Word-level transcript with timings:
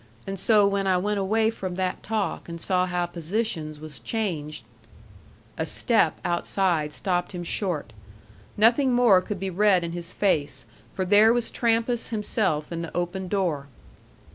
And 0.25 0.39
so 0.39 0.65
when 0.65 0.87
I 0.87 0.97
went 0.97 1.19
away 1.19 1.51
from 1.51 1.75
that 1.75 2.01
talk 2.01 2.49
and 2.49 2.59
saw 2.59 2.87
how 2.87 3.05
positions 3.05 3.79
was 3.79 3.99
changed" 3.99 4.63
A 5.59 5.65
step 5.67 6.19
outside 6.25 6.91
stopped 6.91 7.33
him 7.33 7.43
short. 7.43 7.93
Nothing 8.57 8.93
more 8.93 9.21
could 9.21 9.39
be 9.39 9.51
read 9.51 9.83
in 9.83 9.91
his 9.91 10.11
face, 10.11 10.65
for 10.95 11.05
there 11.05 11.31
was 11.31 11.51
Trampas 11.51 12.09
himself 12.09 12.71
in 12.71 12.81
the 12.81 12.97
open 12.97 13.27
door. 13.27 13.67